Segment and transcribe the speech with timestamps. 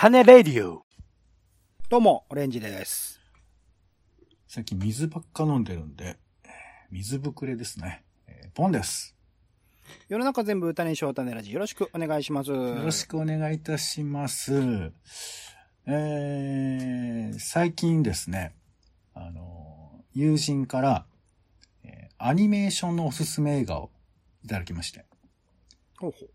[0.00, 0.86] 種レディオ。
[1.90, 3.20] どうも、オレンジです。
[4.48, 6.50] 最近水ばっか飲んでるんで、えー
[6.90, 8.02] 水ぶくれですね。
[8.26, 9.14] えーポンです。
[10.08, 11.52] 世の中全部種にしよう種ラジ。
[11.52, 12.50] よろしくお願いします。
[12.50, 14.54] よよろしくお願いいたします。
[15.86, 18.54] えー最近ですね、
[19.12, 21.06] あの、友人から、
[21.84, 23.90] えーアニメーションのおすすめ映画を
[24.44, 25.04] いただきまして、
[25.98, 26.30] ほうほう。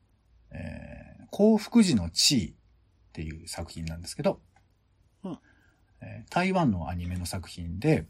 [0.51, 2.55] えー幸福時の地位
[3.15, 4.41] っていう作品なんですけど、
[5.23, 5.39] うん。
[6.01, 8.05] えー台湾のアニメの作品で、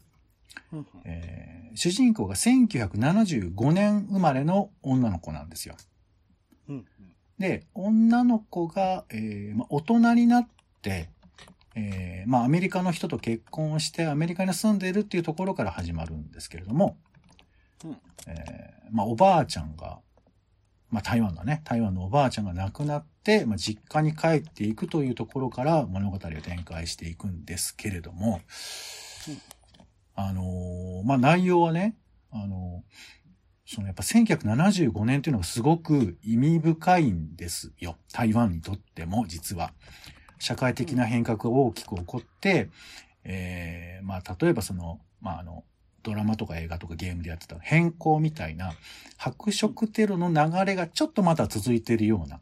[1.04, 5.76] えー主人公が1975年生まれの女の子なんですよ。
[6.68, 6.86] うん
[7.38, 10.48] で、女の子が、えーまあ、大人になっ
[10.80, 11.10] て、
[11.74, 16.96] えーまあ、アメリカの人と結婚をしてアメリカに住んでいるっていうところから始まるんですけれども、
[17.84, 17.96] うん。
[18.26, 20.00] えーまあ、おばあちゃんが、
[20.90, 28.40] まあ、台湾だね、台湾のおばあちゃんが亡くなって、まあ、実家に帰っていくというところから物語を展開していくんですけれども、
[29.28, 29.38] うん
[30.14, 31.96] あのーまあ、内容はね、
[32.30, 33.16] あのー
[33.68, 37.96] そのやっぱ1975年っていうのがすごく意味深いんですよ。
[38.12, 39.72] 台湾にとっても実は。
[40.38, 42.68] 社会的な変革が大きく起こって、
[43.24, 45.64] えーまあ例えばその、まああの、
[46.06, 48.74] ドラマとか映画とかゲームでやってた変更みたいな
[49.16, 52.40] 白色テロの流れがちょっとまだ続いているような。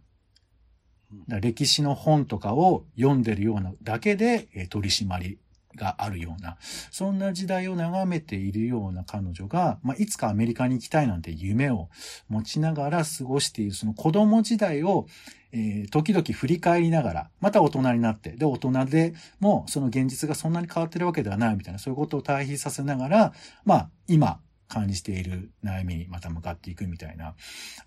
[1.10, 1.24] うん。
[1.26, 5.38] だ歴史の本とかを読んでるようなだけで、えー取り締まり
[5.76, 6.58] があるような、
[6.90, 11.88] そんな時代を眺めているような彼女が、まあ、いつかアメリカに行きたいなんて夢を
[12.28, 15.06] 持ちながら過ごしているその子供時代を、
[15.54, 23.32] えー時々振り返りながら、また大人になって、で、大人でもその現実がそんなに変わってるわけではないみたいな、そういうことを対比させながら、
[23.64, 27.34] まあ、今感じている悩みにまた向かっていくみたいな、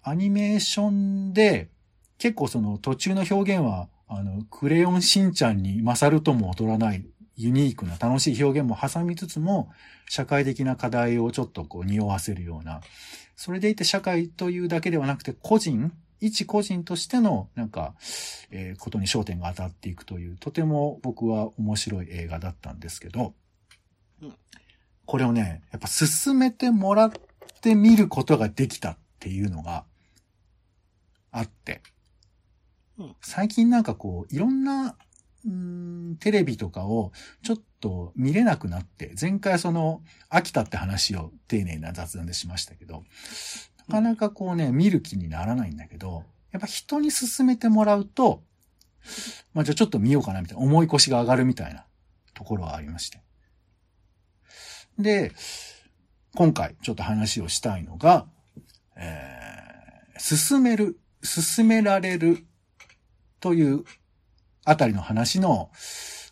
[0.02, 1.70] アニメーションで、
[2.18, 9.70] 結構その途中の表現は、あの、クレヨンしんちゃんに勝るとも劣らないユニークな楽しい表現も挟みつつも、
[10.10, 12.80] 社会的な課題をちょっとこう匂わせるような、
[13.36, 17.96] それでいて社会というだけではなくて個人、一個人としてのなんか、
[18.50, 23.34] えーことに焦点が当たっていくという、とても僕は面白い映画だったんですけど、
[24.22, 24.34] うん。
[25.06, 27.12] これをね、やっぱ進めてもらっ
[27.62, 29.86] てみることができたっていうのが
[31.32, 31.82] あって、
[32.98, 33.16] うん。
[33.22, 34.96] 最近なんかこう、いろんな、
[35.46, 35.52] うー
[36.12, 37.12] んテレビとかを
[37.44, 43.04] ちょっと見れなくなって、前回その、飽きたって話を丁寧な雑談でしましたけど、
[43.77, 48.44] なかなかこうね、見る気にならないんだけど、やっぱ人に勧めてもらうと、
[49.54, 51.86] まあじゃあちょっと見ようかなみたいな、思い越しが上がるみたいな
[52.34, 53.22] ところはありまして。
[55.00, 55.32] で、
[56.36, 58.28] 今回ちょっと話をしたいのが、
[58.96, 62.46] えー、進める、進められる
[63.40, 63.84] という
[64.66, 65.72] あたりの話の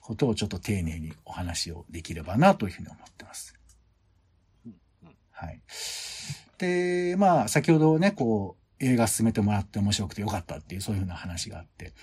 [0.01, 3.55] ことをちょっと丁寧にお話をできればなというふうに思ってます。
[5.31, 5.61] はい。
[6.57, 11.93] で、まあ、先ほどね、こう、映画進めてもらって面白くてよかったっていう、そういうふうな話があって。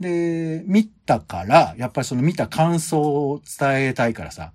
[0.00, 4.52] で、見たから、やっぱりその見た感想を伝えたいからさ、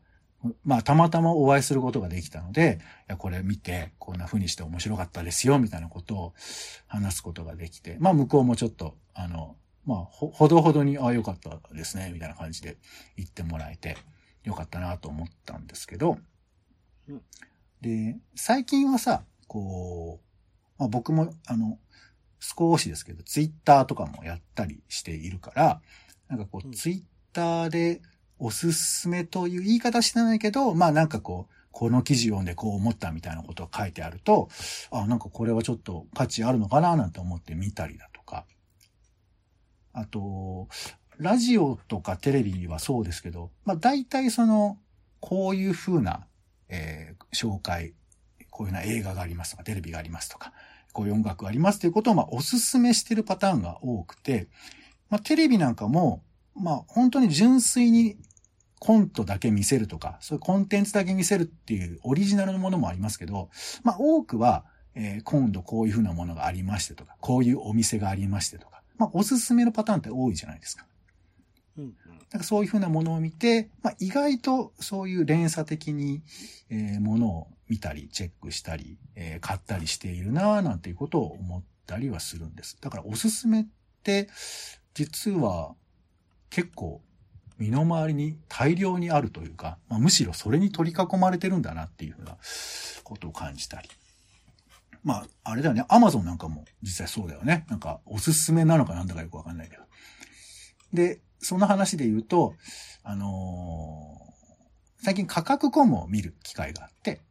[0.64, 6.34] まあ、たまたまお会いすることができたので、いや、これ見て、こんな風にして面白かったですよ、みたいなことを
[6.88, 9.56] 話すことができて、まあ、向こうもちょっと、あの、
[9.86, 12.78] まあ、ほ、ほどほどに、ああ、よかったですね、みたいな感じで
[13.18, 13.98] 言ってもらえて、
[14.44, 16.18] よかったなと思ったんですけど、
[17.08, 17.22] うん。
[17.82, 21.80] で、最近はさ、こう、まあ、僕も、あの、
[22.40, 25.82] 少しですけど、ツイッターとかもやったりしているから、
[26.28, 27.04] なんかこう、うんツイッ
[27.34, 28.02] ターで
[28.40, 34.50] おすすめという言い方してないけど、まあなんかこう、この記事読んでこう思ったみたいなことを書いてあると、
[34.92, 38.46] あ、なんかこれはちょっと価値あるのかななんて思って見たりだとか。
[39.94, 40.68] あと、
[41.18, 44.78] ラジオとかテレビはそうですけど、まあ大体その、
[45.20, 46.26] こういう風な、
[46.72, 47.94] えー紹介、
[48.50, 50.52] こういうような映画がありますとか、テレビがありますとか、
[50.92, 54.48] こういう音楽がありますということを、まあおすすめしてるパターンが多くて、
[55.10, 56.24] まあテレビなんかも、
[56.56, 58.18] まあ本当に純粋に
[58.80, 63.50] コントだけ見せるとか、そういうコンテンツだけ見せるっていうオリジナルのものもありますけど、
[63.84, 70.86] まあ多くは、えー今度こういうふうなものがありましてとか、こういうお店がありましてとか、まあおすすめのパターンって多いじゃないですか。
[71.84, 76.22] うんかそういうふうなものを見て、まあ、意外とそういう連鎖的に、
[76.70, 82.78] えーものを見たり、チェックしたり、えー買ったりしているなぁなんていうことを思ったりはするんです。
[82.82, 83.66] だからおすすめっ
[84.04, 84.30] て、
[84.94, 85.76] 実は
[86.50, 87.02] 結構
[87.58, 92.38] 身の回りに大量にあるというか、まあ、むしろそれに取り囲まれてるんだなっていうふうな
[93.04, 93.90] ことを感じたり。
[95.04, 95.84] まあ、あれだよね。
[95.90, 97.66] アマゾンなんかも実際そうだよね。
[97.70, 99.84] なんか、おすすめなのかなんだかよくわかんないけど。
[100.94, 102.56] で、その話で言うと、
[103.04, 104.22] あのー
[105.04, 107.22] 最近価格コムを見る機会があって、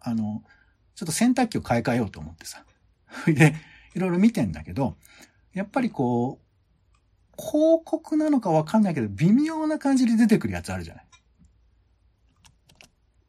[0.00, 0.42] あの、
[0.96, 2.64] ちょっと洗濯機を買い替えようと思ってさ。
[3.26, 3.54] で、
[3.94, 4.96] いろいろ見てんだけど、
[5.52, 11.06] やっぱりこう、広告なのかわかんないけど、微妙な感じで出てくるやつあるじゃない。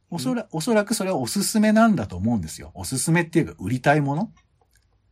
[0.10, 2.72] おそら、おそらくそれはおすすめなんだと思うんですよ。
[2.74, 4.34] おすすめっていうか、売りたいもの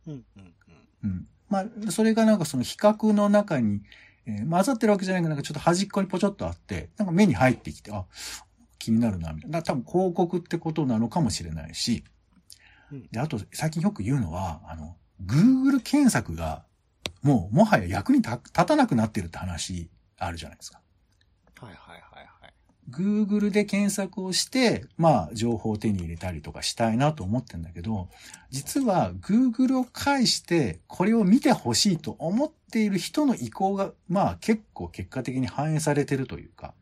[0.06, 0.10] う。
[0.10, 0.54] うんうん
[1.04, 1.28] うん。
[1.50, 1.58] うん。
[1.84, 3.82] まあ、それがなんかその比較の中に、
[4.26, 8.04] えー混ざってるわけじゃないけど、なんかちょっと端っこにポチョッとあって、なんか目に入ってきて、あ、
[8.78, 9.62] 気になるな、みたいな。
[9.62, 12.04] 多分広告ってことなのかもしれないし、
[12.92, 16.64] うんで、あと、最近よく言うのは、あの、Google 検索が、
[17.22, 20.80] もう、もはや役に立立たなくなってるって話あるじゃないですか。
[21.60, 22.09] はいはいはいはい。
[22.90, 28.08] Google で検索をして、まあ、情報を手に入れたりとかしたいなと思ってんだけど、
[28.50, 36.74] 実は Google を介して、これを見てほしいと思っている人の意向が、まあ、結構結果的に反映されてるというか、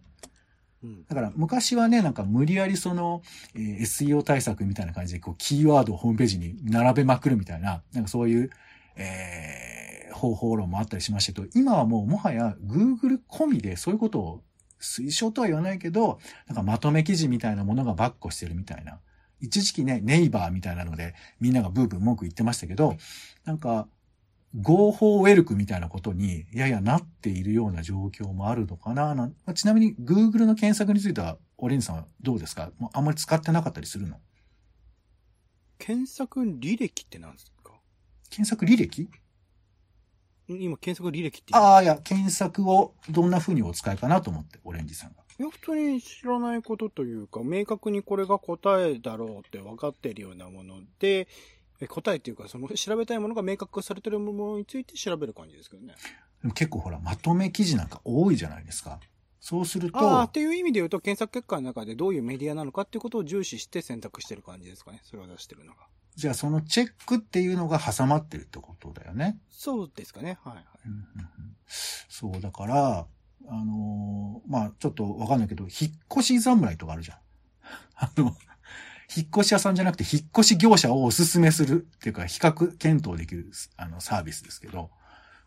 [0.83, 1.05] うん。
[1.07, 3.23] だから昔はね、なんか無理やりその、
[3.55, 8.51] えー SEO 対策みたいな感じで、こう、キーワードをホームページに並べまくるみたいな、なんかそういう、
[8.97, 9.79] えー
[10.19, 14.43] 方法論もあったりしましたけど、今はもうもはや Google 込みでそういうことを
[14.81, 18.99] 推奨とは言わないけど、なんかまとめ記事みたいなものがバッコしてるみたいな。
[19.41, 22.97] 一時期ね、ネイバーみたいなので、みんながブーブー文句言ってましたけど、
[23.45, 23.89] なんか、
[24.61, 32.71] 合法ウェルクみたいなことに、ややなっているような状況もあるのかななんまあちなみに、Google の検索については、オレンジさんはどうですか？
[32.79, 34.17] もうあんまり使ってなかったりするの？
[35.79, 37.73] 検索履歴って何ですか？
[38.31, 39.09] 検索履歴？
[40.49, 45.23] 今、検索履歴ってああ、いや、検索をどんな風にお使いかなと思って、オレンジさんが。
[45.39, 51.29] いや、普通に知らないことというか、明確にこれが答えだろうって分かっているようなもので、
[51.81, 55.95] え答えっていうか、その調べたいものが明確化されているものについて調べる感じですけどね。
[56.43, 58.99] でも結構ほら、まとめ記事なんか多いじゃないですか。
[59.41, 65.01] そうすると、ああ、っていう意味で言うと、検索結果の中でどういうメディアなのかっていうことを重視して選択してる感じですかね。
[65.05, 65.87] それを出してるのが。
[66.19, 69.39] じゃあそのチェックっていうのが挟まってるってことだよね。
[69.51, 70.37] そうですかね。
[70.43, 70.65] はいはい。
[70.87, 71.29] うんうんうん
[71.69, 73.07] そう、だから、
[73.47, 77.19] あのーまあちょっとわかんないけど、引っ越し侍とかあるじゃん。
[77.95, 78.37] あの、
[79.17, 84.91] 引っ越し屋さんじゃなくて、引っ越し業者をおすすめするっていうか、比較検討できる、あの、サービスですけど、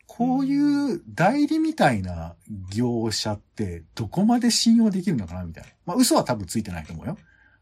[0.07, 2.35] こういう代理みたいな
[2.73, 5.69] 業者って、どこまで信用できるのかなみたいな。
[5.85, 7.17] まあ、嘘は多分ついてないと思うよ。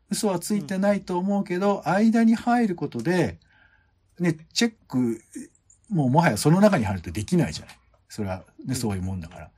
[0.10, 3.40] 嘘はついてないと思うけど、間に入ることで、
[4.20, 5.22] ね、チェック、
[5.90, 7.80] もうもはやその中に入るとできないじゃない。
[8.10, 9.52] それはね、そういうもんだから。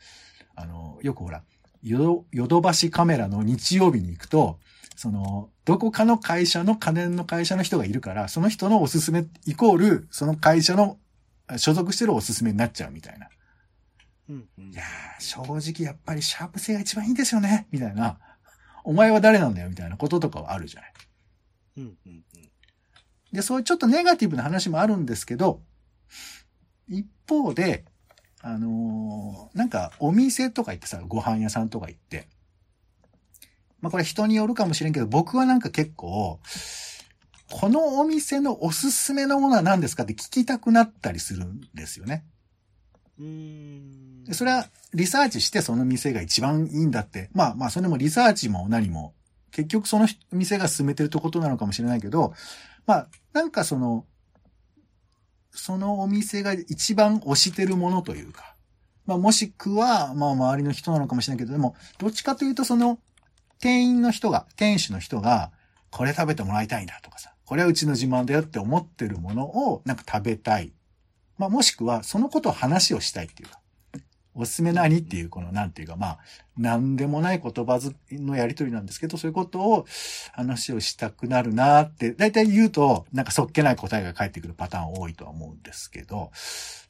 [0.56, 1.44] あの、よくほら、
[1.84, 4.60] ヨドヨドバシカメラの日曜日に行くと、
[4.96, 11.00] その、どこかの会社の家電の会社の人がいるから、その人のおすすめイコール、その会社の
[11.58, 13.30] 所属してるおすすめになっちゃうみたいな。
[14.30, 18.20] うんうんいやー、正直やっぱりシャープ性が一番いいんですよね、みたいな。
[18.84, 20.94] お前は誰なんだよ、みたいなこととかはあるじゃない。
[21.78, 22.52] うんうんうん
[23.32, 25.62] で、そういうちょっとネガティブな話もあるんですけど、
[26.90, 27.86] 一方で、
[28.42, 32.28] あのーなんかお店とか行ってさ、ご飯屋さんとか行って、
[33.80, 36.40] まあこれ人によるかもしれんけど、僕はなんか結構、
[37.50, 42.26] このお店のおすすめのものは何ですかって聞きたくなったりするんですよね。
[43.22, 47.30] うんそれはリサーチしてその店が一番いいんだって。
[47.34, 49.14] まあまあそれもリサーチも何も、
[49.52, 52.34] 結局その店が進めてるってことなのかもしれないけど、
[52.86, 54.06] まあなんかその、
[55.52, 58.56] そのお店が一番推してるものというか、
[59.06, 63.00] まあもしくは、まあ周りの人なのかもしれないけど、でも、どっちかというとその、
[63.60, 65.52] 店員の人が、店主の人が、
[65.90, 70.74] これ食べてもらいたいんだとかさ、これはうちの自慢だよって思ってるものをなんか食べたい。
[71.42, 73.60] まあもしくはそのことを話をしたいっていうか、
[74.36, 76.20] おすすめ何っていうこのなんていうかまあ、
[76.56, 77.80] なんでもない言葉
[78.12, 79.88] のやりとりなんですけど、そういうことを
[80.34, 86.32] 話をしたくなるなって、だいたい言うとなんかそっけない答えが返ってくるパターン多いとは思うんですけど、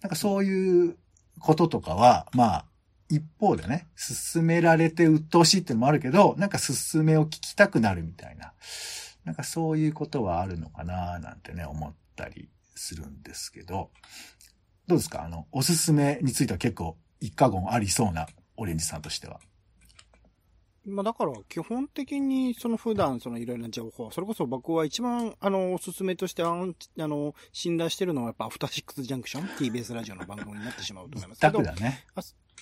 [0.01, 0.98] なんかそういう
[1.39, 2.65] こととかは、まあ、
[3.10, 8.53] 一方でね、進められて鬱陶しいっていうのもあるけど、なんか進めを聞きたくなるみたいな、
[9.24, 13.91] なんかそういうことはあるのかななんてね、思ったりするんですけど、
[14.91, 15.24] どうですか？
[15.24, 19.39] あの、おすすめについては結構一過言ありそうなオレンジさんとしては。
[20.86, 32.03] まあだから、基本的に、その普段、そのいろいろな情報、それこそ僕は一番、あの、おすすめとして、あの、あの信頼してるのはやっぱ、アフターシックスジャンクション ?TBS ラジオの番組になってしまうと思いますけどね。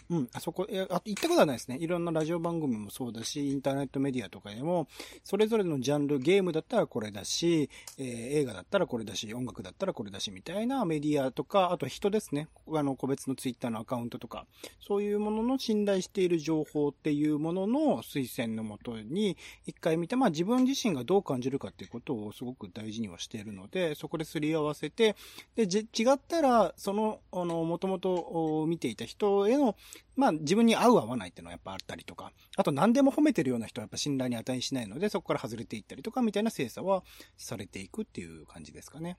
[0.10, 1.78] うん、あそこ、いやあ行ったことはないですね。
[1.80, 4.88] いろんなラジオ番組もそうだし、インターネットメディアとかでも、
[5.24, 12.48] それぞれのジャンル、ゲームだったらこれだし、えー映画だったらこれだし、音楽だったらこれだし、みたいなメディアとか、あと人ですね。
[12.74, 14.48] あの、個別のツイッターのアカウントとか、
[14.80, 25.16] そういうものの信頼している情報っていうものの推薦のもとに、一回見て、まあ自分自身がどう感じるかっていうことをすごく大事にはしているので、そこですり合わせて、
[25.56, 29.76] で、違ったら、その、あの、もともと見ていた人への、
[30.16, 37.04] まあ自分に合う合わないっていうのはやっぱあったりとか、あと何でも褒めてるような人はやっぱ信頼に値しないので、そこから外れていったりとかみたいな精査は
[37.38, 39.18] されていくっていう感じですかね。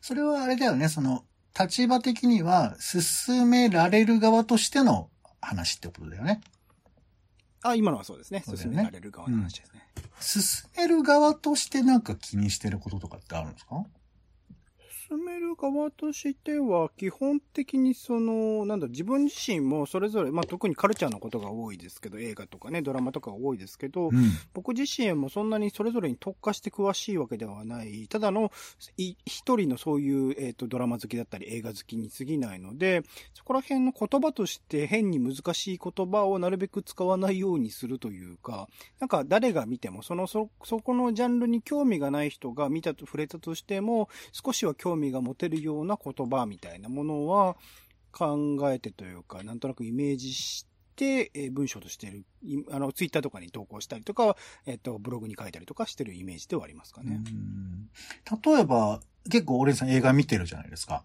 [0.00, 1.24] それはあれだよね、その、
[1.58, 5.10] 立場的には進められる側としての
[5.40, 6.40] 話ってことだよね。
[7.62, 8.42] あ、今のはそうですね。
[8.44, 9.88] そうだよね進められる側の話ですね。
[10.20, 13.84] 進める側としてなんか気にしてることとかってあるんですか？
[15.14, 24.12] 進める側としては、基本的にその、なんだ、自分自身もそれぞれ、まあ特にカルチャーのことが多いですけど、映画とかね、ドラマとかが多いですけど、うん。
[24.52, 28.50] 僕自身もそんなにそれぞれに特化して詳しいわけではない、ただの
[28.96, 33.02] い一人のそういう、えっとドラマ好きだったり映画好きに過ぎないので、
[33.34, 38.68] そこら辺の言葉として変に難しい言葉をなるべく使わないようにするというか、
[38.98, 47.56] なんか誰が見ても、そのそ、そこのジャンルに興味がない人が見たと触れたとしても、少しは興味が持てるような言葉みたいなものは
[48.12, 57.20] 考えてというか、なんとなくイメージして、えー文章としてる、いあの、ツイッターとかに投稿したりとか、えっ、と、ブログに書いたりとかしてるイメージではありますかね。
[57.26, 57.90] うん
[58.44, 61.04] 例えば、結構俺さん映画見てるじゃないですか。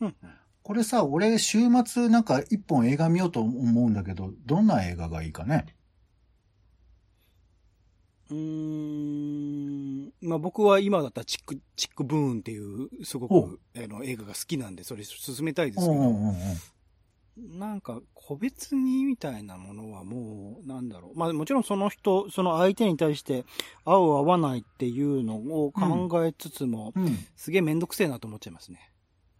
[0.00, 0.16] うん、
[0.62, 5.66] これさ、俺週末なんか一本映画見ようと思うんだけど、どんな映画がいいかね
[8.30, 10.12] うーん。
[10.20, 17.58] まあ僕は今だったらチック、チックブーンっていう、すごほく、あの、映画が好きなんで、それ進めたいでうんすけど、うんうんうん。
[17.58, 21.18] なんか、個別にみたいなものはもう、なんだろう。
[21.18, 23.44] まあもちろんその人、その相手に対して
[23.84, 27.18] 合う合わないっていうのを考えつつも、うん。
[27.36, 28.90] すげえめんどくせえなと思っちゃいますね。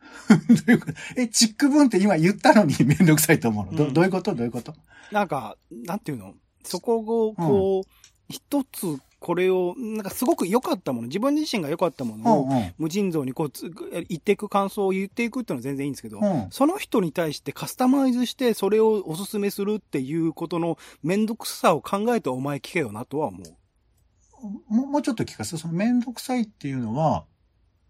[0.28, 0.34] ど
[0.68, 0.92] ういうこと？
[1.16, 4.34] え、チックブンって今言ったのにめんどくさいと思うの、どうんどういうこと？
[4.34, 4.74] どういうこと？
[5.10, 6.34] なんか、なんていうの？
[6.62, 7.88] そこを、こう、
[8.28, 12.48] 一つこれを、なんかすごく良かったもの、自分自身が良かったものを。
[12.78, 13.70] 無尽蔵にこうつ、
[14.08, 16.46] 言っていく感想を言っていくっていうのは全然いいんですけど、うん。
[16.50, 24.46] その人に対してカスタマイズしてそれをおすすめするっていうことのめんどくさを考えてお前聞けよなとは思う。
[24.68, 27.24] もうもうちょっと聞かせて、そのめんどくさいっていうのは、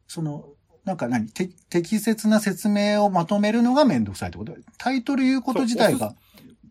[0.07, 0.45] その、
[0.85, 4.55] なんか何て適切な説明をまとめるのがめんどくさいってこと？
[4.79, 6.15] タイトル言うこと自体が。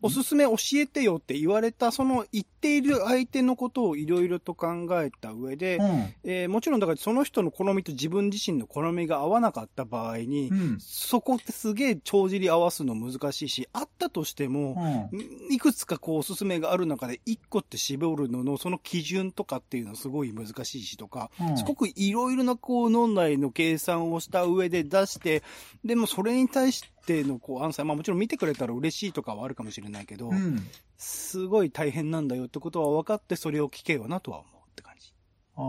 [0.02, 6.14] おすすめ教えてよって言われた、その言っている相手のことをいろいろと考えた上で、うん。
[6.24, 10.78] えーもちろんだからその人の好みと自分自身の好みが合わなかった場合に、うん。
[10.80, 15.54] そこってすげえ帳尻合わすの難しいし、あったとしても、うん。
[15.54, 25.44] いくつかこうおすすめがある中で一個って絞るののその基準とかっていうのはすごい難しいしとか、うんすごくいろいろなこう脳内の計算をした上で出して、
[25.84, 30.68] でもそれに対してのこうアンサー、まあもちろん見てくれたら嬉しいとかはあるかもしれないけど、うん。
[30.98, 35.14] すごい大変なんだよってことは分かってそれを聞けよなとは思うって感じ。
[35.56, 35.62] あ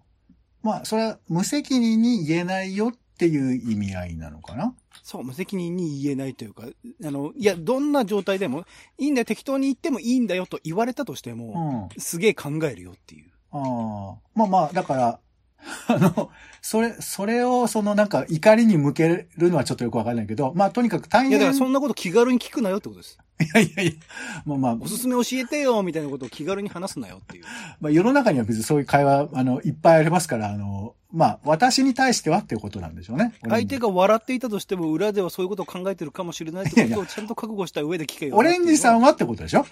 [0.00, 0.02] あ。
[0.62, 4.74] まあ、それは無責任に言えないよっていう意味合いなのかな？
[5.02, 6.64] そう、無責任に言えないというか、
[7.04, 8.64] あの、いや、どんな状態でも、
[8.96, 12.00] いいんだよ、適当に言ってもいいんだよと言われたとしてうも、ん。
[12.00, 13.30] すげえ考えるよっていう。
[13.50, 14.16] ああ。
[14.34, 15.20] まあまあ、だから、
[15.88, 16.30] あの、
[16.60, 21.30] それ、それを、そのなんか怒りに向けるのはちょっとよくわかんないけど、まあとにかく大変。
[21.30, 23.18] いや、だからそんなこと気軽に聞くなよってことです。
[23.40, 23.92] いやいやいや、
[24.46, 27.44] まあまあ、おすすめ教えてよみたいなことを気軽に話すなよっていう。
[27.80, 33.32] まあ世の中には別にそういう会話、あの、いっぱいありますから、あの、まあ私に対してはっていうことなんでしょうね。
[33.48, 38.36] 相手が笑っていたとしても、裏ではそういうことを考えてるかもしれないってことをちゃんと覚悟した上で聞けよ。
[38.36, 39.66] オレンジさんははってことでしょ？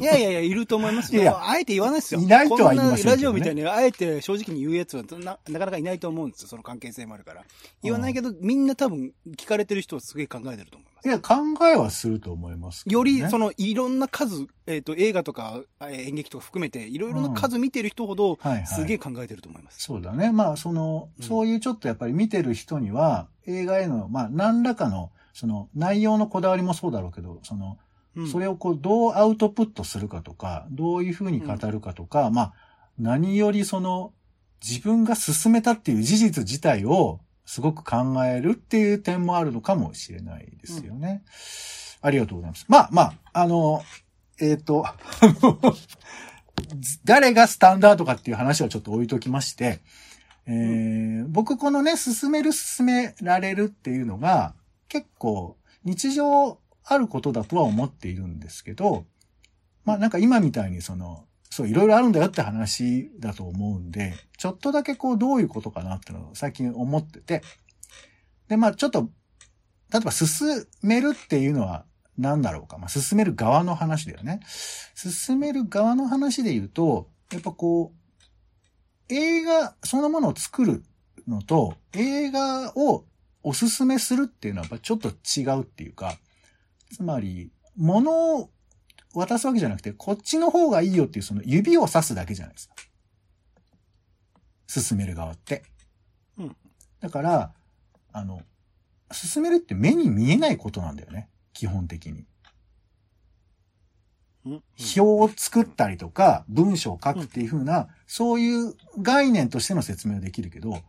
[0.00, 1.22] いやいやいや、いると思いますよ。
[1.22, 2.20] いやあえて言わないですよ。
[2.20, 6.48] いないとは言いませねラジオみたいに、あえて正直に言うやつはななかなかいないと思うんですよ。
[6.48, 7.44] その関係性もあるから。
[7.82, 11.08] 言わないけど、みんな多分聞かれてる人はすげえ考えてると思います。
[11.08, 19.82] いや、考えはすると思いますね、より、その、いろんな数、えっ、と、映画とか、えー演劇とか含めて、いろいろな数見てる人ほど、はいはいすげえ考えてると思います。
[19.82, 20.30] そうだね。
[20.30, 27.78] まあ、その、うんそういうちょっとやっぱり見てる人には、映画への、まあ、何らかの、その、内容のこだわりもそうだろうけど、その、
[28.14, 32.54] うんそれをこう、どうアウトプットするかとか、どういうふうに語るかとか、まあ、
[32.98, 34.12] 何よりその、
[34.60, 41.22] 自分が進めたっていう事実自体を、すごく考えるっていう点もあるのかもしれないですよね。
[42.02, 42.66] ありがとうございます。
[42.68, 43.82] まあまあ、あの、
[44.40, 44.96] えっ、と、 あ
[45.42, 45.58] の
[47.04, 49.80] 誰がスタンダードかっていう話はちょっと置いときまして、
[50.46, 54.54] えー僕このね、進める進められるっていうのが、
[54.88, 59.04] 結構日常あることだとは思っているんですけど、
[59.84, 67.42] まあなんか今みたいにその、そういろいろあるんだよって話だと思うんで、ちょっとだけこうどういうことかなってのを最近思ってて、
[68.48, 69.10] でまあちょっと、
[69.92, 71.84] 例えば進めるっていうのは
[72.18, 72.78] 何だろうか。
[72.78, 74.40] まあ進める側の話だよね。
[74.94, 80.82] 進める側の話で言うと、やっぱこう、映画そのものを作る
[81.26, 83.04] のと、映画を
[83.42, 86.18] おすすめするっていうのはやっぱちょっと違うっていうか、
[86.92, 88.50] つまり、物を
[89.14, 92.74] 渡すわけじゃなくて、こっちの方がいいよっていうその指を指すだけじゃないですか。
[94.66, 95.62] 進める側って。
[96.36, 96.56] うん。
[97.00, 97.52] だから、
[98.12, 98.42] あの、
[99.12, 101.28] 進めるって目に見えないことなんだよね。
[101.58, 102.24] 基本的に。
[104.96, 110.80] 表を作ったりとか、文章を書くっていう風な、そういう概念としての説明はできるけど、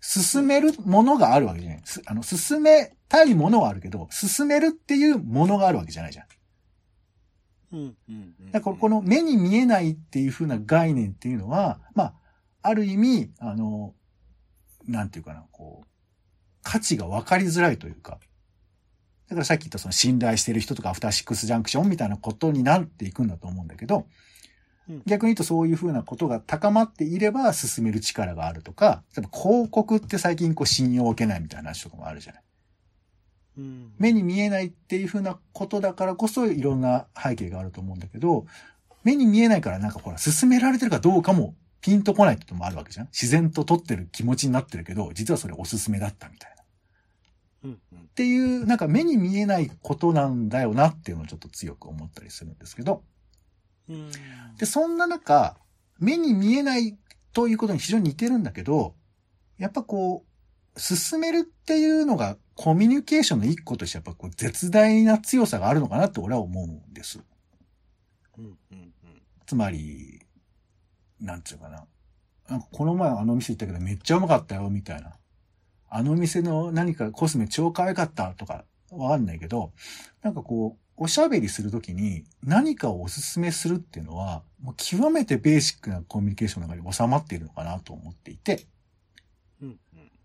[0.00, 1.82] 進めるものがあるわけじゃない。
[2.06, 6.26] あの、進めたいものはあるけど、進めるっていうものがあるわけじゃないじゃん。
[7.72, 7.96] うん。
[8.08, 8.50] うん。
[8.50, 12.14] だからこの目に見えないっていう風な概念っていうのは、まあ、
[12.62, 13.94] ある意味、あの、
[14.88, 15.86] なんていうかな、こう、
[16.64, 18.18] 価値が分かりづらいというか、
[19.28, 24.06] だからさっき言ったその信頼してる人とかアフターシックスジャンクションみたいなことになっていくんだと思うんだけど、
[25.04, 32.42] 逆に言うとそういうふうなことが高まっていれば進める力があるとか、例えば広告って最近こう信用を受けないみたいな話とかもあるじゃない。
[33.58, 38.46] うん、目に見えないっていうふうなことだからこそいろんな背景があると思うんだけど、
[39.02, 43.06] 目に見えないからなんかほら進められてるかどうかもピンとこないってこともあるわけじゃん。
[43.06, 46.55] 自然と撮ってる気持ちになってるけど、実はそれおすすめだったみたいな。
[47.72, 47.78] っ
[48.14, 53.02] ていう、なんか目に見えないことなんだよなっていうのをちょっと強く思ったりするんですけど。
[54.58, 55.56] で、そんな中、
[55.98, 56.96] 目に見えない
[57.32, 58.94] ということに非常に似てるんだけど、
[59.58, 60.24] やっぱこ
[60.74, 67.20] う、進めるっていうのがコミュニケーションの一個としてやっぱこう絶大な強さがあるのかなって俺は思うんです。
[69.46, 70.20] つまり、
[71.20, 71.86] なんつうかな。
[72.48, 75.16] なんかこの前あの店行ったけどめっちゃうまかったよ、みたいな。
[75.96, 79.72] あの店の何かコスメ超可愛かったとかわかんないけど、
[80.22, 88.66] なんかこう、おしゃべりするときに何かをおすすめするっていうのは、もう極めてベーシックなコミュニケーションの中に収まっているのかなと思っていて、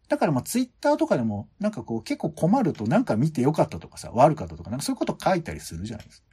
[0.10, 6.28] だからまあツイッターとかでもなんかこう結構困るとなんか見てよかったとかさ、悪かったとかなんかそういうこと書いたりするじゃないですか。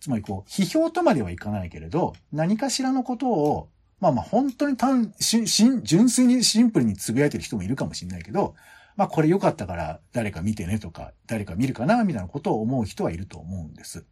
[0.00, 3.68] つまりこう、批評とまではいかないけれど、何かしらのことを
[4.02, 8.56] まあまあ本当に単、し、し純粋にシンプルにつぶやいてる人もいるかもしれないけど、
[8.96, 14.04] まあこれ良かったから誰か見てねとか、誰か見るかなみたいなことを思う人はいると思うんです。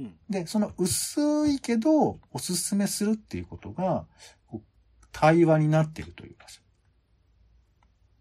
[0.00, 4.06] うん、で、その薄いけどおすすめするっていうことが、
[5.12, 6.46] 対話になっているというか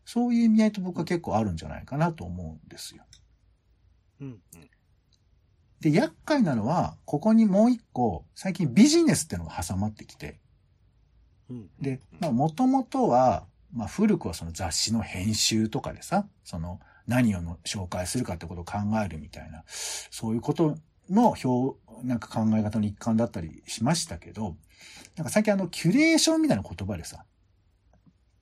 [0.03, 3.05] そういう意味合いと僕は結構あるんじゃないかなと思うんですよ。
[4.19, 4.39] うん、うん。
[5.79, 10.39] で、厄介なのは、ここにもう一個、最近ビジネスってのが挟まってきて、
[11.79, 20.75] で、まあ、もともとは、まあ、古くはその雑誌の編集とかでさ、その、何をの紹介するかってことを考えるみたいな、そういうこと
[21.10, 24.55] の表、なんか考え方の一環だったりしましたけど、
[25.15, 27.25] なんか最近あの、キュレーションみたいな言葉でさ、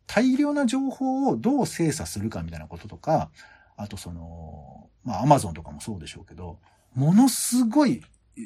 [0.07, 3.31] 大量な情報をどう精査するかみたいなこととか、
[3.75, 6.59] あとその、まあ、アマゾンとかもそうでしょうけど、
[6.95, 8.01] ものすごい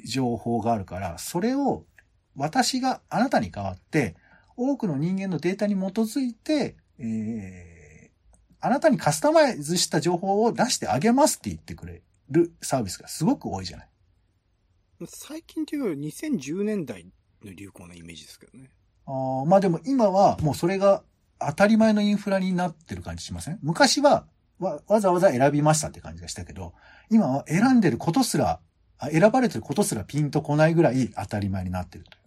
[0.05, 1.85] 情報があるから、それを
[2.35, 4.15] 私があなたに代わって、
[4.57, 13.89] 多くの人間のデータに基づいて、えー、あなたにカスタマイズした情報を出してあげますって言ってくれるサービスがすごく多いじゃない。
[15.05, 17.05] 最近というより2010年代
[17.45, 18.71] の流行のイメージですけどね。
[19.05, 21.03] あまあでも今はもうそれが
[21.39, 23.59] 当たり前のインフラになってる感じしません？
[23.61, 24.25] 昔は
[24.59, 26.73] わわざわざ選びましたって感じがしたけど、
[27.11, 28.59] 今は選んでることすら、
[29.11, 32.26] 選ばれてることすらピンとこないぐらい当たり前になってるという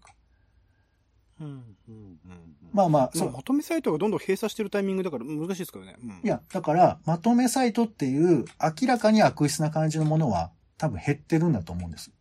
[1.40, 1.44] か。
[1.44, 2.18] うん
[2.72, 3.30] まあまあ、そう。
[3.32, 5.96] まとめサイトがどんどん閉鎖してるタイミングだから難しいですからね。
[6.02, 12.12] うん、いや、だから、まとめサイトっていう明らかに悪質な感じのものは多分減ってるんだと思うんです。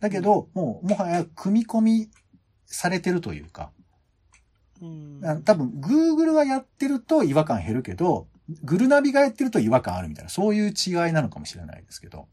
[0.00, 2.10] だけど、うん、もう、もはや組み込み
[2.66, 3.70] されてるというか、
[4.80, 8.26] うん、多分、Google がやってると違和感減るけど、
[8.64, 12.26] グルナビがやってると違和感あるみたいな、そういう違いなのかもしれないですけど。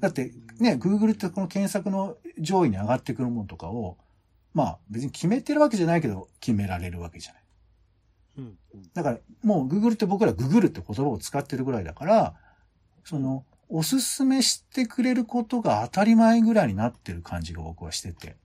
[0.00, 3.98] だって、ね、Google ってこの検索の上位に上がってくるものとかを、
[4.52, 7.42] まあ別に決めてるわけじゃないけど、決められるわけじゃない。
[8.38, 8.58] うん、
[8.94, 12.34] だから、もう Google って僕らググるって言葉を使ってるぐらいだから、
[13.04, 18.36] その、おすすめしてくれることが当たり前ぐらいになってる感じが僕はしてて。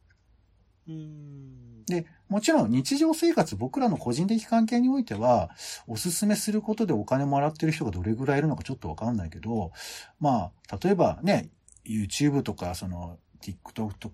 [0.88, 1.84] うん。
[1.86, 5.50] で、もちろん日常生活、僕らの個人的関係においては、
[5.88, 9.72] おすすめすることでお金もらってる人がどれぐらいいるのかちょっとわかんないけど、
[10.20, 11.50] まあ、例えばね、
[11.86, 13.18] YouTube とか、その、
[13.54, 14.10] TikTok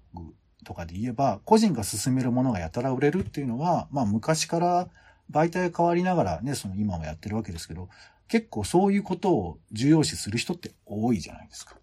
[0.64, 4.90] とかで言えば、個人が進めるものがやたら売れるっていうのは、まあ昔から
[5.32, 7.90] 媒体が変わりながらね、その今もやってるわけですけど、
[8.28, 11.76] 結構そういうことを重要視する人って多いじゃないですか。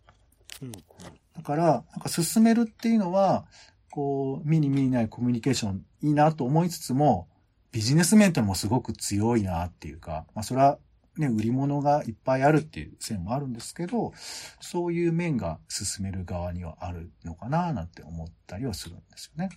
[0.62, 0.72] うん。
[0.72, 3.44] だから、なんか進めるっていうのは、
[3.90, 7.28] こう、目に見えないコミュニケーションいいなと思いつつも、
[7.70, 10.78] ビジネス面ってのもすごく強いなっていうか、まあそれは
[11.20, 14.12] ね、売り物がいっぱいあるっていう線もあるんですけど、
[14.60, 19.50] そういう面が進める側にはあるのかななんて思ったりはするんですよね。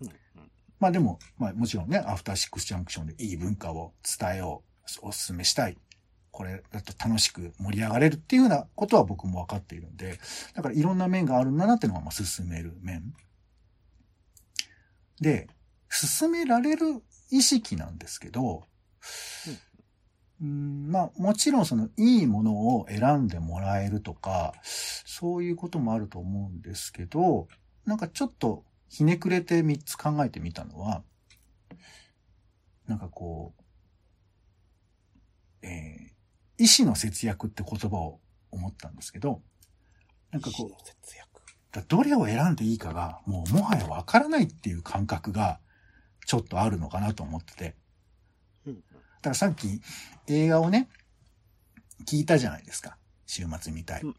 [0.00, 0.08] うん。
[0.80, 4.64] まあでも、まあもちろんね、アフターシックスジャンクションでいい文化を伝えよ
[5.02, 5.78] う、お勧めしたい。
[6.30, 10.18] これだと楽しく盛り上がれるっていうようなことは僕も分かっているんで、
[10.54, 13.14] だからいろんな面があるんだなっていうのが、まあ進める面。
[15.20, 15.48] で、
[15.90, 18.64] 進められる意識なんですけど、
[19.46, 19.58] うん、
[20.44, 27.46] まあもちろんそのいいものを選んでもらえるとか、そういうこともあると思うんですけど、
[27.86, 31.02] なんかちょっとひねくれて3つ考えてみたのは、
[32.88, 33.54] なんかこ
[35.62, 39.42] う、えー、意思の節約って言葉を思ったんですけど、
[40.32, 41.28] なんかこう、節約。
[41.70, 45.60] だどれを選んでいいかが、もうもはやわからないっていう感覚が、
[46.26, 47.76] ちょっとあるのかなと思ってて。
[48.66, 48.82] うん。
[49.22, 49.80] だからさっき
[50.26, 50.88] 映画をね、
[52.06, 52.96] 聞いたじゃないですか。
[53.26, 54.02] 週末見たい。
[54.02, 54.16] うん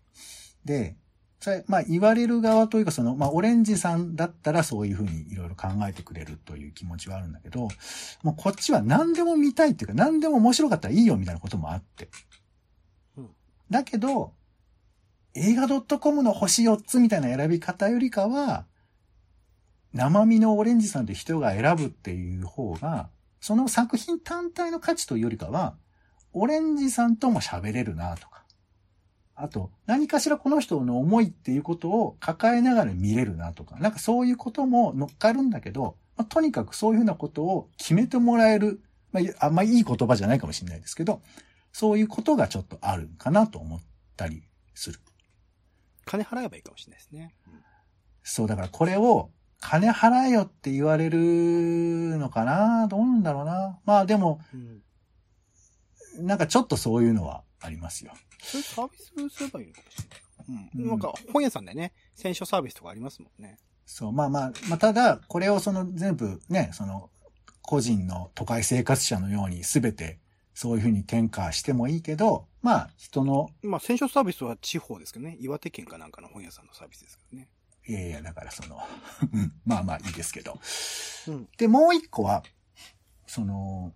[0.66, 0.96] で、
[1.42, 7.68] それ、まあ言われる側というかその、まあオレンジさんだったらそういうふうにいろいろ考えてくれるという気持ちはあるんだけど、
[8.24, 12.10] もうこっちは何でも見たいっていうか何でも面白かったらいいよみたいなこともあって。
[13.18, 13.30] うん
[13.70, 14.34] だけど、
[15.36, 18.66] 映画 .com の星4つみたいな選び方よりかは、
[19.94, 23.10] 生身のオレンジさんで人が選ぶっていう方が、
[23.43, 25.75] その作品単体の価値というよりかは、
[26.32, 28.45] オレンジさんとも喋れるなとか。
[29.36, 41.21] あと、何かしらこの人の思いっていうことを抱えながら見れるなとか、なんかそういうことも乗っかるんだけど、まあ、とにかくそういうふうなことを決めてもらえる、まあ、あんまいい言葉じゃないかもしれないですけど、
[41.73, 43.82] そういうことがちょっとあるかなと思っ
[44.15, 45.01] たりする。
[46.06, 47.36] 金払えばいいかもしれないですね。
[48.23, 49.32] そう、だからこれを
[49.65, 51.19] 金払えよって言われる
[52.17, 52.88] のかな？
[52.89, 53.80] どうなんだろうな？
[53.86, 54.58] まあでも、う
[56.21, 56.28] ん。
[56.28, 58.12] なんかちょっとそういうのはありますよ。
[58.41, 60.69] そういうサービスすればいいのかもしれない。
[60.76, 60.82] う。
[60.82, 63.58] うんんなんか、本屋さんでね、選書サービスとかありますもんね。
[63.86, 67.10] そう、まあまあ、まあただ、これをその全部ね、その、
[67.62, 70.19] 個人の都会生活者のように全て
[70.54, 75.38] そういうふうに転嫁してもいいけど、まあ人の、まあ、選書サービスは地方ですけどね。
[75.39, 77.47] 岩手県かなんかの本屋さんのサービスですけどね。
[77.86, 78.80] いやいや、だからその、
[79.34, 80.60] うんまあまあいいですけど。
[81.28, 81.50] うん。
[81.58, 82.43] で、もう一個は、
[83.28, 83.93] その、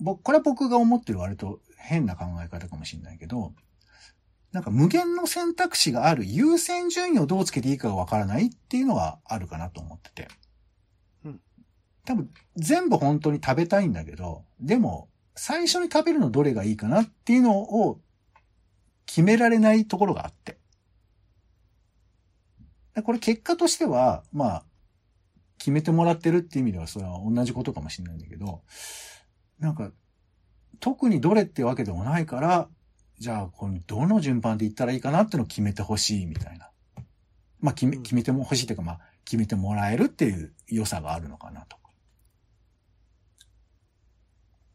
[0.00, 3.54] 僕、これは僕が思ってる割と変な考え方かもしれないけど、
[4.52, 10.28] なんか無限の選択肢がある優先順位をどうつけていいかがわからないっていうのがあるかなと思ってて。
[11.24, 11.40] うん。
[12.04, 18.00] 多分、全部本当に食べたいんだけど、でも、最初に食べるのどれがいいかなっていうのを
[19.06, 20.58] 決められないところがあって。
[22.94, 24.64] でこれ結果としては、まあ、
[25.58, 28.62] 決めてもらってるっていう意味ではそれは同じことかもしれないんだけど、
[29.58, 29.90] なんか、
[30.80, 32.68] 特にどれってわけでもないから、
[33.18, 36.70] じゃあ、このどの順番でいったらいいかなっていうのを決めてほしいみたいな。
[37.60, 41.76] まあ、決め、うん決めても欲しいというか、まあ、決めてもらえるっていう良さがあるのかなと。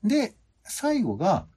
[0.03, 1.47] で、最後が、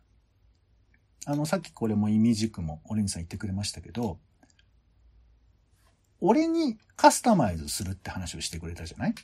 [1.24, 4.18] あの、さっきこれも意味軸もオレンジさん言ってくれましたけど、
[6.22, 9.14] 俺にカスタマイズするって話をしてくれたじゃない？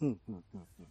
[0.00, 0.60] うん、うん、うん。
[0.80, 0.86] うん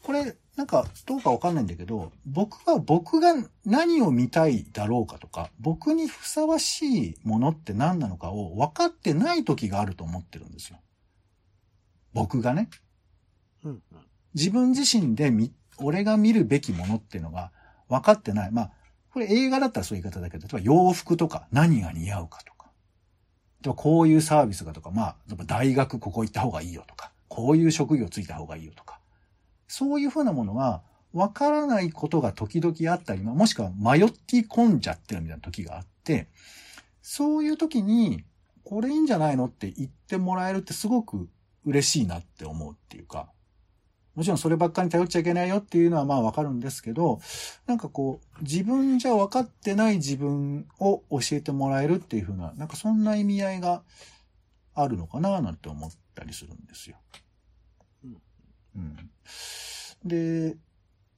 [0.00, 3.34] これ、なんか、どうかわかんないんだけど、僕は僕が
[3.66, 10.78] 何を見たいだろうかとか、僕にふさわしいものって何なのかを分かってない時があると思ってるんですよ。
[12.14, 12.70] 僕がね。
[13.64, 13.80] うん、うん。
[14.34, 17.50] 自分自身で見、俺が見るべきものっていうのが
[17.88, 18.50] 分かってない。
[18.50, 18.70] まあ、
[19.10, 22.57] これ映画だったらそういう言い方だけど、例えば洋服とか何が似合うかとか、
[23.62, 25.16] でもこういうサービスがとか、まあ、
[25.46, 29.00] 大学ここ行った方がいいよとか、こういう職業ついた方がいいよとか、
[29.66, 36.28] そういうふうなものがわからないことが時々あったり、もしくは迷って込んじゃってるみたいな時があって、
[37.02, 38.24] そういう時に、
[38.64, 41.28] これいいんじゃないのって言ってもらえるってすごく
[41.64, 43.28] 嬉しいなって思うっていうか、
[44.18, 47.20] もちろんそればっかりに頼っちゃいけないよっていうのはまあわかるんですけど、
[47.68, 53.84] なんかこう、自分じゃ分かってない自分を教えてもらえるっていうふうな、なんかそんな意味合いが
[54.74, 56.96] あるのかななんて思ったりするんですよ。
[58.04, 58.16] うん
[58.74, 58.96] うん。
[60.04, 60.56] で、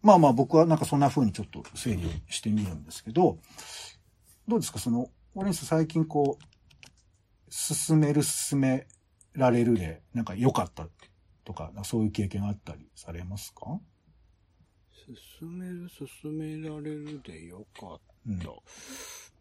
[0.02, 3.38] まあまあ僕はなんかそんな風にちょっと整理をしてみるんですけど、
[4.46, 6.44] どうですかその、オレンス最近こう、
[7.48, 8.86] 進める進め
[9.32, 10.86] られるで、なんか良かった
[11.50, 13.80] とか、そういう経験があったりされますか？
[15.40, 18.38] 進める、進められるでよかっうん。
[18.38, 18.50] た。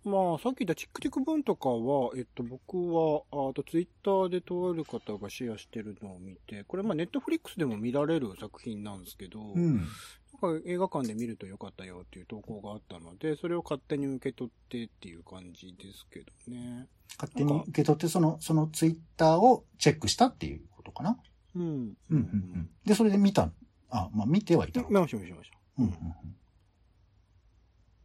[0.06, 9.78] まあ、さっき言ったチックチック文とかは、えっと、僕は、あとツイッターでとある方がシェアしてるのを見て、これまあネットフリックスでも見られる作品なんですけど、うん。
[9.78, 16.88] なんか映画館で見るとよかったよっていう投稿があったので、それを勝手に受け取ってっていう感じですけどね。
[17.18, 21.20] 勝手に受け取って、その、そのツイッターをチェックしたっていうことかな？
[21.56, 21.98] うん。
[22.10, 22.70] うん。
[22.86, 23.50] で、それで見た。
[23.90, 25.58] あ、まあ見てはいたの見ましました見ました。
[25.80, 25.96] うんうんう
[26.28, 26.36] ん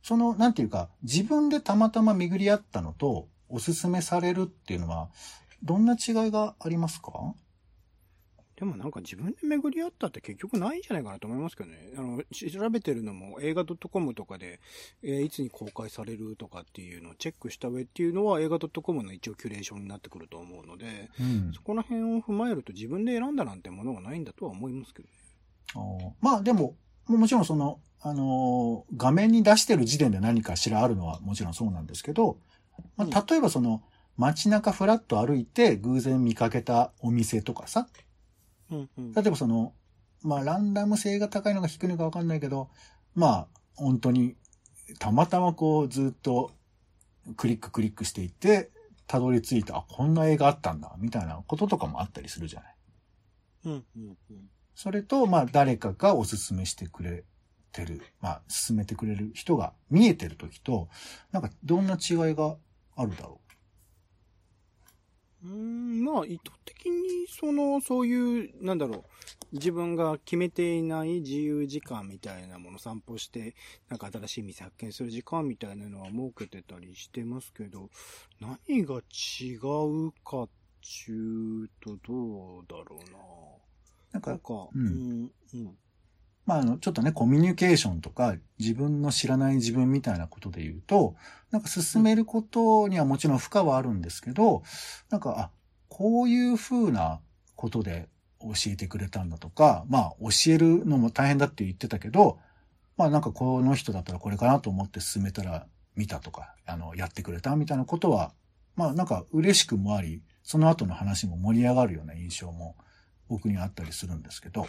[0.03, 5.09] その、なんていうか、自分でたまたま巡り合ったのと、おすすめされるっていうのは、
[5.63, 7.35] どんな違いがありますか？
[8.57, 11.91] でもなんか自分で巡り合ったって結局ないんじゃないかなと思いますけどね。
[11.97, 14.61] あの、し調べてるのも映画 .com とかで、
[15.03, 25.15] えーいつに公開されるとかっていうのをチェックした上っていうのは映画 .com の一応キュレーションになってくると思うので、うんそこら辺を踏まえると自分で選んだなんてものがないんだとは思いますけどね。
[25.75, 32.39] あーまあでも、ももちろんその、あのー画面に出してる時点で何かしらあるのはもちろんそうなんですけど、
[32.97, 33.83] まあ、例えばその、
[34.17, 37.89] 街中フラッと歩いて偶然見かけたお店とかさ、
[38.71, 39.13] うんうん。
[39.13, 39.73] 例えばその、
[40.23, 42.69] まあランダム性が高いのか低いのかわかんないけど、
[43.15, 44.37] まあ本当に
[44.99, 46.53] たまたまこうずっと
[47.37, 48.71] クリッククリックしていって、
[49.07, 52.75] たどり着いた、あ、こんな映画あったんだ、みたいなこととかもあったりするじゃない。
[53.67, 54.51] うんうんうん。
[54.75, 57.25] それと、まあ誰かがおすすめしてくれ
[57.73, 60.89] てる、まあ進めてくれる人が見えてる時と、
[61.33, 62.57] なんかどんな違いが
[62.97, 63.44] あるだろう？
[65.47, 69.05] ーん、まあ、意図的に、その、そういう、なんだろ
[69.53, 73.55] う、自分が決めていない自由時間みたいなもの散歩して、
[73.89, 77.91] なんか新しい店発見する時間みたいなのは設けてたりしてますけど、
[78.41, 80.49] 何が違うかっ
[80.83, 83.11] ちゅうと、どうだろう
[84.13, 84.13] う。
[84.13, 84.29] なんな。
[84.29, 84.91] なかん、か、うんう
[85.25, 85.79] ん、うん。
[86.47, 91.17] まあ、あの、ちょっとね、コミュニケーションとか、自分の知らない自分みたいなことで言うと、
[91.51, 94.63] なんか進めることにはもちろん負荷はあるんですけど、
[95.11, 95.51] なんか、あ、
[95.89, 97.21] こういう風な
[97.57, 98.09] ことで
[98.41, 102.39] 教えてくれたんだとか、まあ、教えるのも大変だって言ってたけど、
[102.97, 108.33] まあ、なんかこの人だったらこれかなと思って進めたら見たとか、あの、やってくれたみたいなことは、
[108.77, 112.77] まあ、なんか嬉しくもあり、その後の話も盛り上がるような印象も
[113.29, 114.67] 僕にはあったりするんですけど、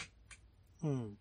[0.84, 1.18] うん。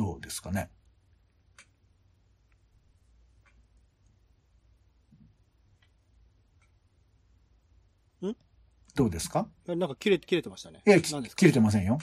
[0.00, 0.70] どうですかね？
[8.26, 8.34] ん？
[8.94, 9.46] どうですか？
[9.68, 10.80] えなんか切れ、切れてましたね。
[10.86, 11.98] いや、切れてませんよ。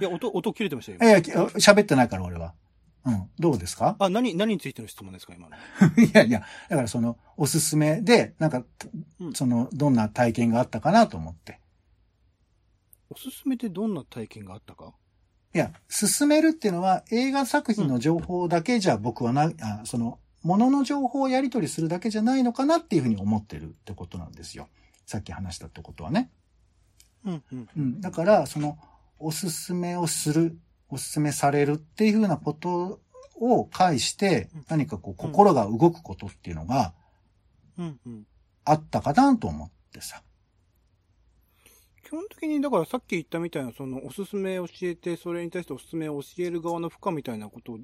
[0.00, 0.98] いや、音、音切れてましたよ。
[1.00, 2.52] いやいや、き喋ってないから俺は。
[3.04, 3.30] うん。
[3.38, 3.94] どうですか？
[4.00, 5.56] あ、何、何についての質問ですか、今の？
[6.04, 8.64] いやいや、だからその、おすすめで、なんか、
[9.20, 11.60] うんその、どんな体験があったかなと思って。
[13.08, 14.94] おすすめでどんな体験があったか？
[15.54, 24.68] いや、進めるっていうのは映画作品の情報だけじゃ僕はな、あその、ものの情報をやり取りするだけじゃないのかなっていうふうに思ってるってことなんですよ。
[25.06, 26.30] さっき話したってことはね。
[27.24, 27.68] うん、うん。
[27.76, 28.00] うん。
[28.00, 28.78] だから、その、
[29.18, 30.58] おすすめをする、
[30.90, 33.00] おすすめされるっていうふうなこと
[33.40, 36.92] を介してうん、何かこう、心が動くことっていうのが
[37.78, 38.26] うん、うん。
[38.64, 40.22] あったかなと思ってさ。
[42.08, 47.78] 基本的に、だからさっき言ったみたいな、その、おすすめ教えて、それに対しておすすめを教える側の負荷みたいなことを、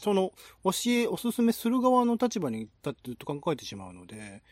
[0.00, 0.32] その、
[0.64, 4.42] 教え、おすすめする側の立場に立ってずっと考えてしまうので、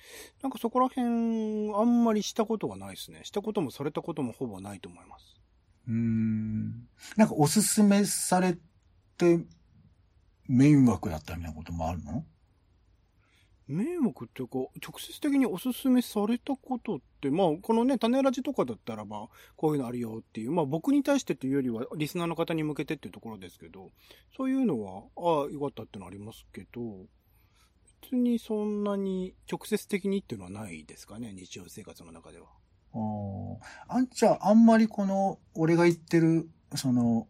[0.42, 3.20] なんかそこら辺、あんまりしたことがないですね。
[3.24, 5.40] したこともされたこともほぼないと思います。
[5.88, 6.86] うーん。
[7.16, 8.58] なんかおすすめされ
[9.16, 9.40] て、
[10.48, 12.26] 迷惑だったみたいなこともあるの？
[13.66, 23.90] 迷惑っていうか、直接的におすすめされたことって、まあ、このね、種ラジとかだったらば、こういうのあるよっていう、まあ僕に対してっていうよりは、リスナーの方に向けてっていうところですけど、
[24.36, 27.06] そういうのは、ああ、よかったってのはありますけど、
[28.02, 32.46] 別にそんなに直接的にっていうのはないですかね、日常生活の中では。
[32.92, 33.56] あー
[33.88, 37.28] あんちゃん、あんまりこの、俺が言ってる、その、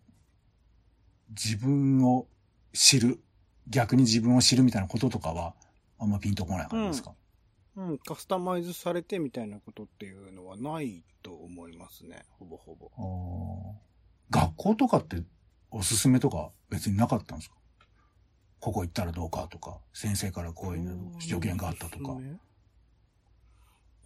[1.30, 2.26] 自分を
[2.72, 3.20] 知る、
[3.68, 5.54] 逆に自分を知るみたいなこととかは、
[5.98, 7.14] あんまピンとこない感じですか、
[7.76, 12.90] うん、カスタマイズされてみたいなことっていうのはないと思いますね、ほぼほぼ。
[14.30, 15.22] 学校とかって
[15.70, 17.56] おすすめとか別になかったんですか？
[18.60, 22.16] ここ行ったらどうかとか、先生からこういう助言があったとか。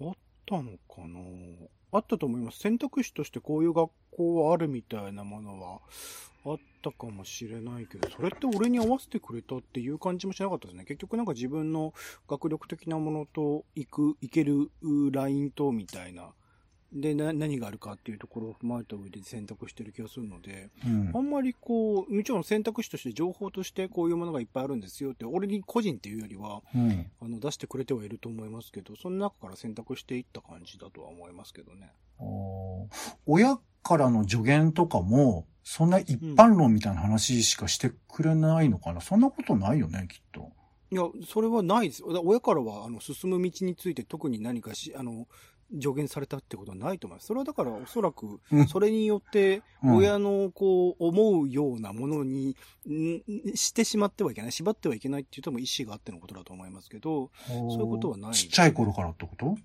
[0.00, 0.14] あっ
[0.46, 1.20] たのかな？
[1.92, 2.58] あったと思います。
[2.58, 5.80] 選択肢としてこういう学校はあるみたいなものは
[6.50, 10.84] あったかもしれないけど、それって俺に合わせてくれたっていう感じもしなかったですね。
[10.84, 11.92] 結局なんか自分の
[12.28, 14.70] 学力的なものと行く、行ける
[15.12, 16.32] ラインとみたいな
[16.92, 31.92] で、な、何があるかっていうところを踏まえた上で選択してる気がするので、うん、あんまりこう、もちろん選択肢として情報としてこういうものがいっぱいあるんですよって、俺に個人っていうよりは、うん、あの、出してくれてはいると思いますけど、その中から選択していった感じだとは思いますけどね。
[33.26, 40.50] 親からの助言とかも、そんな一般論みたいな話しかしてくれないのかな、うん、そんなことないよね、きっと。
[40.90, 42.02] いや、それはないです。
[42.04, 45.28] 親からは、あの、進む道について特に何かし、あの、
[45.70, 47.26] 助言されたってことはないと思います。
[47.26, 52.56] それはだからおそらく、それによって親のこう思うようなものに、
[53.54, 58.32] してしまってはいけない、縛ってはいけないっていうとも意思があってのことだと思いますけど、そういうことはない。
[58.32, 59.58] ちっちゃい頃からってこと？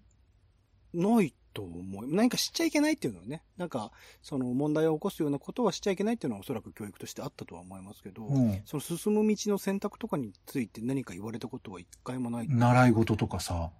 [0.93, 2.07] ないと思う。
[2.07, 12.47] 何か知っちゃいけないっていうのはね、なんか、その問題を起こすようなことはしちゃいけないっていうのはおそらく教育としてあったとは思いますけど、うん、その進む道の選択とかについて何か言われたことは一回もない。
[12.49, 13.71] 習い事とかさ、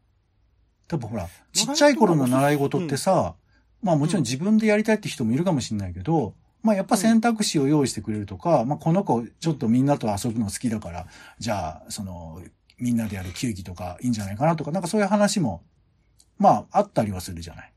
[0.88, 3.36] 多分ほら、ちっちゃい頃の習い事ってさ、
[3.82, 11.08] うん、まあもちろん自分でやりたいって人もいるかもしれないけど、まあやっぱ選択肢を用意してくれるとか、うん、まあこの子ちょっとみんなと遊ぶの好きだから、
[11.40, 12.42] じゃあ、その、
[12.80, 15.64] みんなでやる球技とかいいんじゃないかなとか、なんかそういう話も、
[16.38, 17.74] まああったりはするじゃない。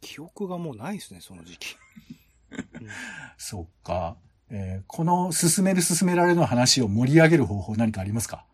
[0.00, 1.76] 記憶がもうないですね、その時期。
[2.52, 2.88] うん、
[3.38, 4.16] そっか。
[4.50, 8.44] えー、この進める進められるの話を盛り上げる方法何かありますか？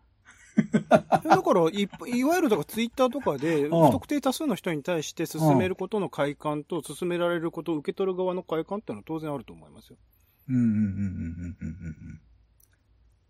[0.89, 0.99] だ
[1.41, 9.97] からい、いわゆるだからツイッターとかで、不特定多数の人に対して進めることの快感と、進められることを受け取る側の快感っていうのは当然あると思いますよ。
[10.49, 11.73] うんうんうんうんうんう
[12.13, 12.21] ん。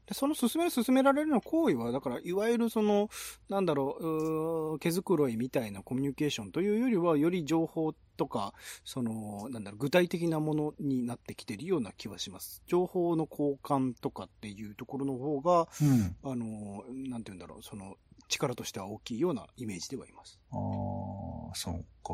[0.06, 3.10] で、その進める進められるの行為は、だから、いわゆるその、
[3.50, 12.62] なんだろう、う毛づくろいみたいなコミュニケーションというよりは、より情報とか、その、なんだろう、具体的なものになってきてるような気はします。
[12.68, 17.96] 情報の交換とかっていうところの方が、うん、あの、なんて言うんだろう、その、
[18.28, 20.40] 力としては大きいようなイメージではいます。
[20.52, 22.14] ああ、そうか。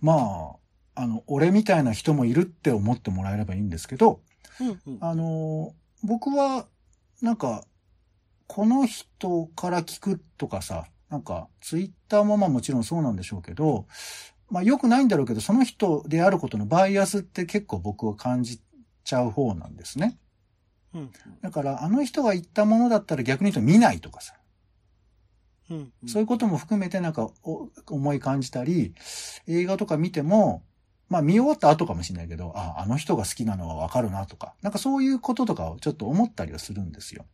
[0.00, 0.56] ま
[0.94, 4.20] あ、あの、俺みたいな人もいるって思ってもらえればいいんですけど、
[4.60, 6.66] うんうん、あの、僕は、
[7.22, 7.64] なんか、
[8.46, 13.86] この人から聞くとかさ、なんか、ツイッターもまあもちろんそうなんでしょうけど、
[14.50, 18.60] まあ良くないんだろうけど、その人であることのバイアスって結構僕は感じ
[19.02, 20.18] ちゃう方なんですね。
[20.92, 24.34] うん、だから、あの人が言ったものだったら逆に言うと見ないとかさ。
[25.70, 27.30] うん、そういうことも含めてなんか
[27.86, 28.94] 思い感じたり、
[29.46, 30.62] 映画とか見ても、
[31.08, 37.26] まあ見終わった後かもしれないけど、あ、あの人が好きなのはわかるなとか、なんかそういうこととかをちょっと思ったりはするんですよ。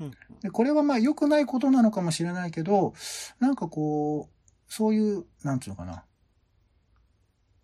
[0.00, 2.94] うん、でこれはまあ良くないことなのかもしれないけど、
[3.40, 6.04] なんかこう、そういう、なんていうのかな。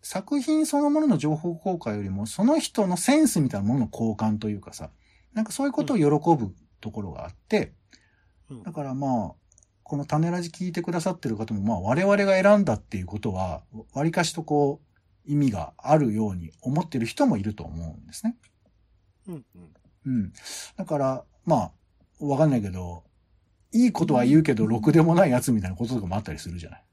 [0.03, 4.91] 作品そのものの情報公開よりも、その人のセンスみたいなものの交換というかさ、
[5.35, 7.73] なんかそういうことを喜ぶところがあって、
[8.65, 9.33] だからまあ、
[9.83, 13.63] この種ラジ聞いてくださってる方も、まあ我々が選んだっていうことは、
[13.93, 14.88] 割かしとこう、
[15.29, 18.37] 意味があるように思ってる人もいると思うんですね。
[19.29, 19.69] うん、うん。
[20.07, 20.33] うん。
[20.77, 21.73] だから、まあ、
[22.25, 23.05] わかんないけど、
[23.73, 26.85] いいことは言うけど、ろくでもないやつみたいなこととかもあったりするじゃない。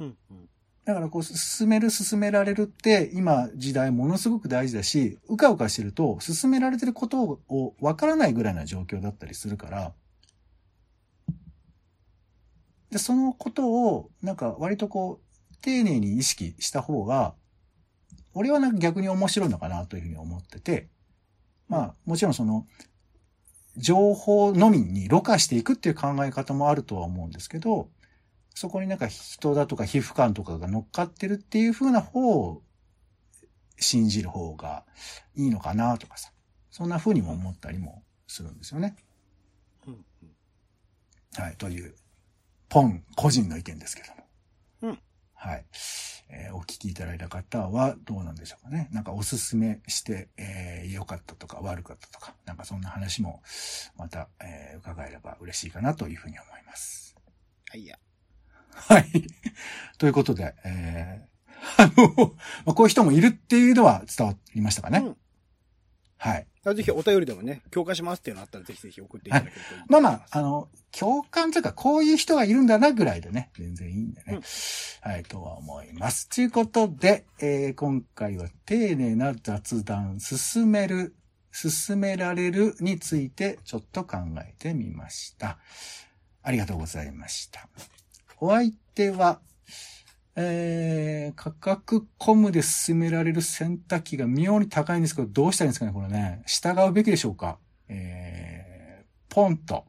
[0.00, 0.48] うん、うん。
[0.84, 9.94] だからこう、進める、進められるって、今時代ものすごく大事だし、うかうかしてると、進められてることをわからないぐらいな状況だったりするから、
[12.90, 15.31] で、そのことを、なんか割とこう、
[15.62, 17.34] 丁寧に意識した方が、
[18.34, 20.88] 俺はなんか逆に面白いのかなというふうに思ってて、
[21.68, 22.66] まあ、もちろんその、
[23.76, 27.88] 情報のみにろ過していくっていう考え方もあるとは思うんですけど、
[28.54, 32.62] そこになんか人だとか皮膚感とかが乗っかってるっていう風な方を
[33.78, 34.84] 信じる方が
[35.34, 36.32] いいのかなとかさ、
[36.70, 38.96] そんな風にも思ったりもするんですよね。
[41.34, 41.94] はい、という、
[42.68, 44.21] ポン個人の意見ですけども。
[45.42, 45.64] はい。
[46.30, 48.88] えー、お聞きいただいた方はどうなんでしょうかね。
[48.92, 53.42] なんかおすすめして、えー、良かったとか悪かったとか、なんかそんな話も
[53.98, 57.16] また、えー、伺えれば嬉しいかなというふうに思います。
[57.70, 57.98] はいや。
[58.72, 59.10] はい。
[59.98, 64.98] ということで、えー、あの、まあ、こういう人もいるっていうのは伝わりましたかね。
[64.98, 65.16] うん、
[66.18, 66.46] はい。
[66.64, 74.34] ぜひお便りでもね、共感しますっていうのあったらぜひぜひ送っていただけるといいまあまあ、あの、共感というか、こういう人がいるんだなぐらいでね、全然いいんでね。
[74.34, 76.28] うん、はい、とは思います。
[76.28, 81.16] ということで、えー、今回は丁寧な雑談進める
[81.52, 85.58] 進められるについてちょっと考えてみました。
[86.42, 87.68] ありがとうございました。
[88.40, 89.40] お相手は、
[90.34, 96.42] えー、価格コムで進められる洗濯機が妙に高いんですけど、どうしたらいいんですかね、これね。
[96.46, 97.58] 従うべきでしょうか
[97.88, 99.84] えー、ポンと、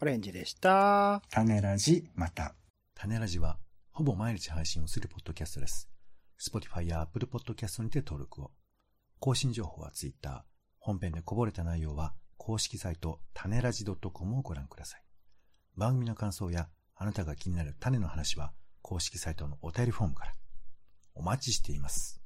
[0.00, 1.22] オレンジでした。
[1.30, 2.54] 種ラジ、また。
[2.94, 3.58] 種ラジは、
[3.90, 5.88] ほぼ毎日配信をするポッドキャストです。
[6.40, 8.52] Spotify や Apple Podcast にて登録を。
[9.18, 10.44] 更新情報は Twitter。
[10.78, 15.02] 本編でこぼれた内容は、公式サイト、種ラジ .com をご覧ください。
[15.76, 18.52] 番組の感想や、あなたが気になる種の話は、
[18.82, 20.34] 公式サイトのお便りフォームから。
[21.14, 22.20] お待ちしています。